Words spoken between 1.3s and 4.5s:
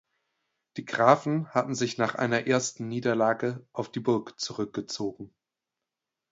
hatten sich nach einer ersten Niederlage auf die Burg